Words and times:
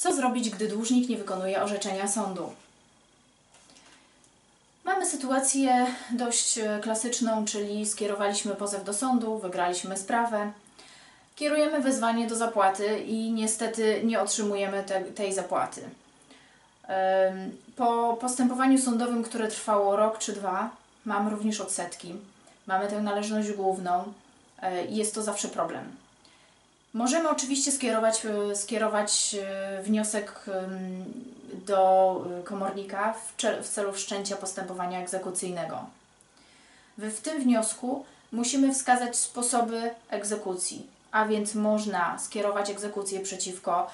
Co 0.00 0.14
zrobić, 0.14 0.50
gdy 0.50 0.68
dłużnik 0.68 1.08
nie 1.08 1.16
wykonuje 1.16 1.62
orzeczenia 1.62 2.08
sądu? 2.08 2.52
Mamy 4.84 5.06
sytuację 5.06 5.86
dość 6.10 6.58
e, 6.58 6.80
klasyczną, 6.82 7.44
czyli 7.44 7.86
skierowaliśmy 7.86 8.54
pozew 8.54 8.84
do 8.84 8.92
sądu, 8.92 9.38
wygraliśmy 9.38 9.96
sprawę, 9.96 10.52
kierujemy 11.36 11.80
wezwanie 11.80 12.26
do 12.26 12.36
zapłaty 12.36 12.98
i 12.98 13.32
niestety 13.32 14.00
nie 14.04 14.20
otrzymujemy 14.20 14.82
te, 14.82 15.00
tej 15.00 15.32
zapłaty. 15.32 15.82
Po 17.76 18.16
postępowaniu 18.20 18.78
sądowym, 18.78 19.22
które 19.22 19.48
trwało 19.48 19.96
rok 19.96 20.18
czy 20.18 20.32
dwa, 20.32 20.70
mamy 21.04 21.30
również 21.30 21.60
odsetki, 21.60 22.14
mamy 22.66 22.88
tę 22.88 23.02
należność 23.02 23.52
główną 23.52 24.12
e, 24.62 24.84
i 24.84 24.96
jest 24.96 25.14
to 25.14 25.22
zawsze 25.22 25.48
problem. 25.48 25.84
Możemy 26.94 27.28
oczywiście 27.28 27.72
skierować, 27.72 28.26
e, 28.26 28.56
skierować 28.56 29.36
e, 29.42 29.82
wniosek 29.82 30.44
do 31.66 32.24
e, 32.40 32.42
komornika 32.42 33.14
w, 33.62 33.68
celu 33.68 33.92
wszczęcia 33.92 34.36
postępowania 34.36 35.00
egzekucyjnego. 35.00 35.78
W, 36.98 37.20
tym 37.20 37.42
wniosku 37.42 38.04
musimy 38.32 38.74
wskazać 38.74 39.16
sposoby 39.16 39.90
egzekucji, 40.10 40.86
a 41.12 41.24
więc 41.24 41.54
można 41.54 42.18
skierować 42.18 42.70
egzekucję 42.70 43.20
przeciwko 43.20 43.90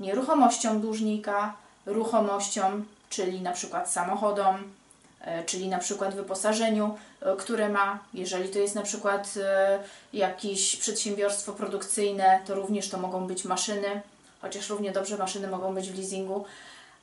nieruchomościom 0.00 0.80
dłużnika, 0.80 1.54
ruchomościom, 1.86 2.84
czyli 3.10 3.40
na 3.40 3.52
przykład 3.52 3.90
samochodom, 3.90 4.72
czyli 5.46 5.68
na 5.68 5.78
przykład 5.78 6.14
wyposażeniu, 6.14 6.94
e, 7.22 7.36
które 7.36 7.68
ma, 7.68 7.98
jeżeli 8.14 8.48
to 8.48 8.58
jest 8.58 8.74
na 8.74 8.82
przykład 8.82 9.34
e, 9.42 9.78
jakieś 10.12 10.76
przedsiębiorstwo 10.76 11.52
produkcyjne, 11.52 12.40
to 12.46 12.54
również 12.54 12.88
to 12.88 12.98
mogą 12.98 13.26
być 13.26 13.44
maszyny, 13.44 14.00
chociaż 14.42 14.68
równie 14.68 14.92
dobrze 14.92 15.16
maszyny 15.16 15.48
mogą 15.48 15.74
być 15.74 15.90
w 15.90 15.98
leasingu, 15.98 16.44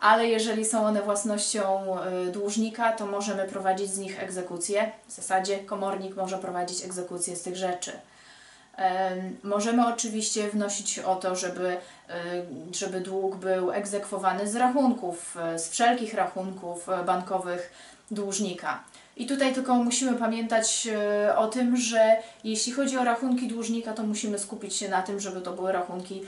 ale 0.00 0.26
jeżeli 0.26 0.64
są 0.64 0.86
one 0.86 1.02
własnością 1.02 1.86
dłużnika, 2.32 2.92
to 2.92 3.06
możemy 3.06 3.44
prowadzić 3.44 3.90
z 3.90 3.98
nich 3.98 4.22
egzekucję. 4.22 4.92
W 5.08 5.12
zasadzie 5.12 5.58
komornik 5.58 6.16
może 6.16 6.38
prowadzić 6.38 6.84
egzekucję 6.84 7.36
z 7.36 7.42
tych 7.42 7.56
rzeczy. 7.56 7.92
Em, 8.76 9.36
Możemy 9.42 9.86
oczywiście 9.86 10.50
wnosić 10.50 10.98
o 10.98 11.16
to, 11.16 11.36
żeby, 11.36 11.76
żeby 12.72 13.00
dług 13.00 13.36
był 13.36 13.72
egzekwowany 13.72 14.48
z 14.48 14.56
rachunków, 14.56 15.36
z 15.56 15.68
wszelkich 15.68 16.14
rachunków 16.14 16.86
bankowych 17.06 17.72
dłużnika. 18.10 18.84
I 19.16 19.26
tutaj 19.26 19.54
tylko 19.54 19.74
musimy 19.74 20.18
pamiętać 20.18 20.88
y, 21.26 21.36
o 21.36 21.48
tym, 21.48 21.76
że 21.76 22.16
jeśli 22.44 22.72
chodzi 22.72 22.98
o 22.98 23.04
rachunki 23.04 23.48
dłużnika, 23.48 23.92
to 23.92 24.02
musimy 24.02 24.38
skupić 24.38 24.74
się 24.74 24.88
na 24.88 25.02
tym, 25.02 25.20
żeby 25.20 25.40
to 25.40 25.52
były 25.52 25.72
rachunki 25.72 26.22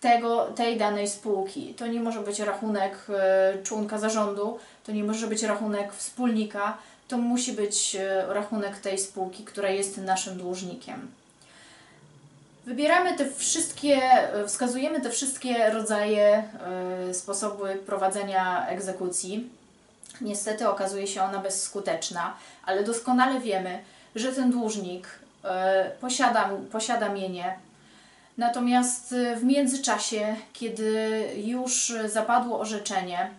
tego, 0.00 0.46
tej 0.46 0.78
danej 0.78 1.08
spółki. 1.08 1.74
To 1.74 1.86
nie 1.86 2.00
może 2.00 2.20
być 2.20 2.40
rachunek 2.40 2.92
e, 3.08 3.62
członka 3.62 3.98
zarządu, 3.98 4.58
to 4.84 4.92
nie 4.92 5.04
może 5.04 5.26
być 5.26 5.42
rachunek 5.42 5.92
wspólnika, 5.94 6.78
to 7.08 7.18
musi 7.18 7.52
być 7.52 7.96
e, 7.96 8.26
rachunek 8.28 8.78
tej 8.78 8.98
spółki, 8.98 9.44
która 9.44 9.70
jest 9.70 9.96
naszym 9.96 10.38
dłużnikiem. 10.38 11.10
Wybieramy 12.66 13.16
te 13.16 13.30
wszystkie, 13.30 13.96
e, 14.02 14.46
wskazujemy 14.46 15.00
te 15.00 15.10
wszystkie 15.10 15.70
rodzaje, 15.70 16.44
e, 17.08 17.14
sposoby 17.14 17.78
prowadzenia 17.86 18.66
egzekucji. 18.68 19.48
Niestety 20.20 20.68
okazuje 20.68 21.06
się 21.06 21.22
ona 21.22 21.38
bezskuteczna, 21.38 22.36
ale 22.66 22.84
doskonale 22.84 23.40
wiemy, 23.40 23.78
że 24.14 24.32
ten 24.32 24.50
dłużnik 24.50 25.08
e, 25.44 25.90
posiada, 26.00 26.50
posiada 26.72 27.08
mienie, 27.08 27.56
Natomiast 28.38 29.12
y, 29.12 29.36
w 29.36 29.44
międzyczasie, 29.44 30.36
kiedy 30.52 31.22
już 31.36 31.94
zapadło 32.06 32.60
orzeczenie 32.60 33.30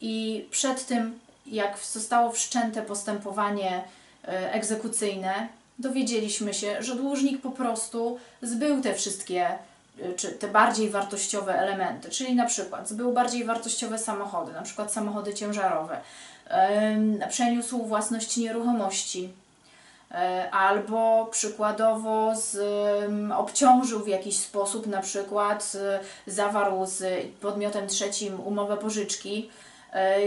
i 0.00 0.46
przed 0.50 0.86
tym, 0.86 1.18
jak 1.46 1.78
zostało 1.78 2.32
wszczęte 2.32 2.82
postępowanie 2.82 3.84
y, 4.24 4.28
egzekucyjne, 4.28 5.48
dowiedzieliśmy 5.78 6.54
się, 6.54 6.82
że 6.82 6.96
dłużnik 6.96 7.40
po 7.40 7.50
prostu 7.50 8.18
zbył 8.42 8.82
te 8.82 8.94
wszystkie, 8.94 9.58
czy 10.16 10.28
te 10.28 10.48
bardziej 10.48 10.90
wartościowe 10.90 11.58
elementy, 11.58 12.10
czyli 12.10 12.34
na 12.34 12.46
przykład 12.46 12.88
zbył 12.88 13.12
bardziej 13.12 13.44
wartościowe 13.44 13.98
samochody, 13.98 14.52
na 14.52 14.62
przykład 14.62 14.92
samochody 14.92 15.34
ciężarowe, 15.34 16.00
przeniósł 17.28 17.86
własność 17.86 18.36
nieruchomości, 18.36 19.32
E, 20.10 20.50
albo 20.50 21.28
przykładowo 21.30 22.32
z, 22.36 22.58
obciążył 23.36 24.00
w 24.00 24.08
jakiś 24.08 24.36
sposób, 24.36 24.86
na 24.86 25.02
przykład 25.02 25.72
e, 25.80 26.00
zawarł 26.30 26.86
z 26.86 27.26
podmiotem 27.40 27.86
trzecim 27.86 28.40
umowę 28.40 28.76
pożyczki, 28.76 29.50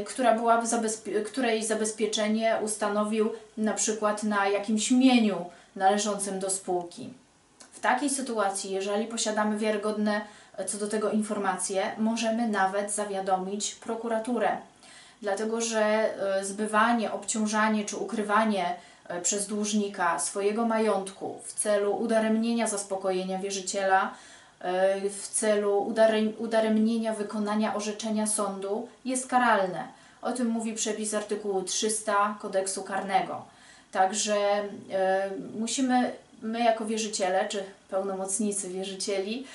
która 0.06 0.36
była 0.36 0.62
zabezpie- 0.62 1.24
której 1.24 1.66
zabezpieczenie 1.66 2.58
ustanowił 2.64 3.30
na 3.58 3.74
przykład 3.74 4.24
na 4.24 4.48
jakimś 4.48 4.92
mieniu 4.92 5.46
należącym 5.76 6.40
do 6.40 6.50
spółki. 6.50 7.14
W 7.72 7.80
takiej 7.80 8.10
sytuacji, 8.10 8.72
jeżeli 8.72 9.06
posiadamy 9.06 9.58
wiarygodne 9.58 10.22
e, 10.58 10.66
co 10.66 10.78
do 10.78 10.88
tego 10.88 11.12
informacje, 11.12 11.92
możemy 11.98 12.48
nawet 12.48 12.92
zawiadomić 12.92 13.76
prokuraturę. 13.76 14.58
Dlatego, 15.22 15.62
że 15.62 15.82
e, 15.82 16.46
zbywanie, 16.46 17.12
obciążanie 17.12 17.86
czy 17.86 17.98
ukrywanie 17.98 18.76
e, 19.08 19.22
przez 19.22 19.48
dłużnika 19.48 20.20
swojego 20.20 20.66
majątku 20.66 21.40
w 21.44 21.54
celu 21.54 21.96
udaremnienia 21.96 22.68
zaspokojenia 22.68 23.40
wierzyciela, 23.40 24.14
w 25.12 25.28
celu 25.28 25.86
udarem- 25.94 26.34
udaremnienia 26.38 27.14
wykonania 27.14 27.76
orzeczenia 27.76 28.28
sądu 28.28 28.88
jest 29.06 29.28
karalne. 29.28 29.88
O 30.22 30.32
tym 30.32 30.48
mówi 30.48 30.74
przepis 30.74 31.14
artykułu 31.14 31.62
300 31.62 32.36
kodeksu 32.42 32.84
karnego. 32.84 33.46
Także 33.92 34.64
musimy, 35.60 36.12
my 36.42 36.60
jako 36.60 36.86
wierzyciele, 36.86 37.48
czy 37.50 37.64
pełnomocnicy 37.90 38.70
wierzycieli, 38.70 39.46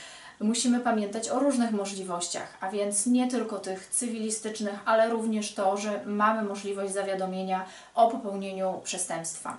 musimy 0.41 0.81
pamiętać 0.81 1.29
o 1.29 1.39
różnych 1.39 1.71
możliwościach, 1.71 2.57
a 2.61 2.71
więc 2.71 3.07
nie 3.07 3.31
tylko 3.31 3.59
tych 3.59 3.89
cywilistycznych, 3.89 4.75
ale 4.85 5.11
również 5.11 5.55
to, 5.55 5.77
że 5.77 6.01
mamy 6.07 6.49
możliwość 6.49 6.93
zawiadomienia 6.93 7.67
o 7.95 8.11
popełnieniu 8.11 8.81
przestępstwa. 8.85 9.57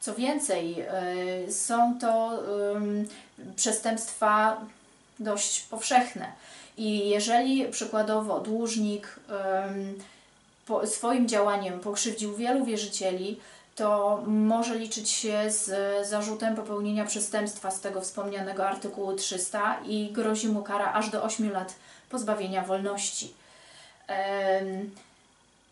Co 0.00 0.14
więcej, 0.14 0.76
y, 1.48 1.52
są 1.52 1.98
to 1.98 2.42
przestępstwa 3.56 4.60
dość 5.18 5.60
powszechne. 5.60 6.32
I 6.76 7.08
jeżeli 7.08 7.64
przykładowo 7.64 8.40
dłużnik 8.40 9.20
swoim 10.84 11.28
działaniem 11.28 11.80
pokrzywdził 11.80 12.36
wielu 12.36 12.64
wierzycieli, 12.64 13.40
to 13.78 14.22
może 14.26 14.74
liczyć 14.74 15.10
się 15.10 15.50
z 15.50 15.70
zarzutem 16.08 16.56
popełnienia 16.56 17.04
przestępstwa 17.04 17.70
z 17.70 17.80
tego 17.80 18.00
wspomnianego 18.00 18.68
artykułu 18.68 19.12
300 19.12 19.76
i 19.86 20.12
grozi 20.12 20.48
mu 20.48 20.62
kara 20.62 20.92
aż 20.92 21.10
do 21.10 21.22
8 21.22 21.52
lat 21.52 21.74
pozbawienia 22.10 22.62
wolności. 22.62 23.34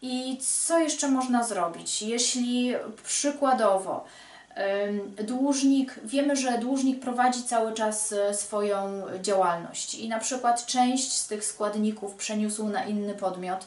I 0.03 0.39
co 0.41 0.79
jeszcze 0.79 1.09
można 1.09 1.45
zrobić? 1.45 2.03
Jeśli 2.03 2.75
przykładowo 3.05 4.05
dłużnik, 5.23 5.95
wiemy, 6.05 6.37
że 6.37 6.59
dłużnik 6.59 7.01
prowadzi 7.01 7.43
cały 7.43 7.75
czas 7.75 8.13
e, 8.13 8.35
swoją 8.35 9.03
działalność 9.23 9.95
i 9.95 10.09
na 10.09 10.19
przykład 10.19 10.67
część 10.67 11.13
z 11.13 11.27
tych 11.27 11.45
składników 11.45 12.15
przeniósł 12.15 12.69
na 12.69 12.85
inny 12.85 13.15
podmiot, 13.15 13.67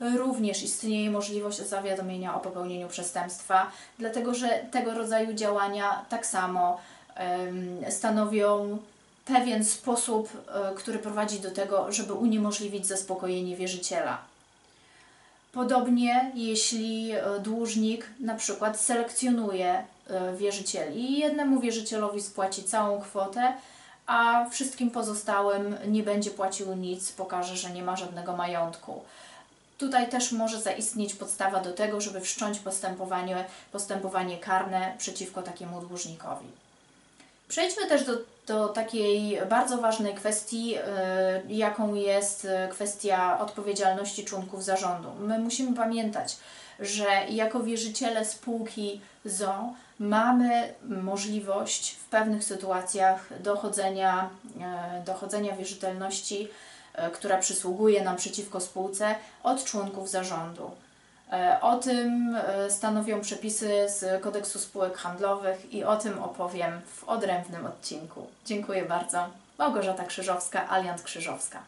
również 0.00 0.62
istnieje 0.62 1.10
możliwość 1.10 1.58
zawiadomienia 1.58 2.34
o 2.34 2.40
popełnieniu 2.40 2.88
przestępstwa, 2.88 3.70
dlatego 3.98 4.34
że 4.34 4.48
tego 4.70 4.94
rodzaju 4.94 5.34
działania 5.34 6.04
tak 6.08 6.26
samo 6.26 6.80
stanowią 7.88 8.78
pewien 9.26 9.64
sposób, 9.64 10.28
e, 10.48 10.74
który 10.74 10.98
prowadzi 10.98 11.40
do 11.40 11.50
tego, 11.50 11.92
żeby 11.92 12.12
uniemożliwić 12.12 12.86
zaspokojenie 12.86 13.56
wierzyciela. 13.56 14.18
Podobnie, 15.52 16.30
jeśli 16.34 17.12
e, 17.12 17.40
dłużnik 17.40 18.06
na 18.20 18.34
przykład 18.34 18.80
selekcjonuje 18.80 19.84
e, 20.10 20.36
wierzycieli 20.36 21.12
i 21.12 21.18
jednemu 21.18 21.60
wierzycielowi 21.60 22.22
spłaci 22.22 22.64
całą 22.64 23.00
kwotę, 23.00 23.54
a 24.06 24.46
wszystkim 24.50 24.90
pozostałym 24.90 25.76
nie 25.86 26.02
będzie 26.02 26.30
płacił 26.30 26.74
nic, 26.74 27.12
pokaże, 27.12 27.56
że 27.56 27.70
nie 27.70 27.82
ma 27.82 27.96
żadnego 27.96 28.36
majątku. 28.36 29.00
Tutaj 29.78 30.08
też 30.08 30.32
może 30.32 30.60
zaistnieć 30.60 31.14
podstawa 31.14 31.60
do 31.60 31.72
tego, 31.72 32.00
żeby 32.00 32.20
wszcząć 32.20 32.58
postępowanie, 32.58 33.44
postępowanie 33.72 34.38
karne 34.38 34.94
przeciwko 34.98 35.42
takiemu 35.42 35.80
dłużnikowi. 35.80 36.46
Przejdźmy 37.48 37.86
też 37.86 38.04
do, 38.04 38.12
do 38.46 38.68
takiej 38.68 39.38
bardzo 39.50 39.78
ważnej 39.78 40.14
kwestii, 40.14 40.68
yy, 40.68 40.80
jaką 41.48 41.94
jest 41.94 42.44
yy, 42.44 42.50
kwestia 42.70 43.40
odpowiedzialności 43.40 44.24
członków 44.24 44.64
zarządu. 44.64 45.08
My 45.20 45.38
musimy 45.38 45.76
pamiętać, 45.76 46.36
że 46.80 47.06
jako 47.28 47.60
wierzyciele 47.60 48.24
spółki 48.24 49.00
ZO 49.24 49.72
mamy 49.98 50.74
możliwość 50.82 51.90
w 51.90 52.04
pewnych 52.04 52.44
sytuacjach 52.44 53.42
dochodzenia, 53.42 54.30
yy, 54.44 55.04
dochodzenia 55.04 55.56
wierzytelności 55.56 56.42
e, 56.42 56.48
która 57.12 57.38
przysługuje 57.38 58.04
nam 58.04 58.16
przeciwko 58.16 58.60
spółce 58.60 59.14
od 59.42 59.64
członków 59.64 60.10
zarządu. 60.10 60.70
E, 61.32 61.58
O 61.60 61.76
tym 61.76 62.36
e, 62.36 62.70
stanowią 62.70 63.20
przepisy 63.20 63.86
z 63.88 64.22
kodeksu 64.22 64.58
spółek 64.58 64.96
handlowych 64.96 65.74
i 65.74 65.84
o 65.84 65.96
tym 65.96 66.22
opowiem 66.22 66.80
w 66.86 67.04
odrębnym 67.04 67.66
odcinku. 67.66 68.26
Dziękuję 68.44 68.84
bardzo. 68.84 69.28
Małgorzata 69.58 70.04
Krzyżowska, 70.04 70.70
Aliant 70.70 71.02
Krzyżowska. 71.02 71.62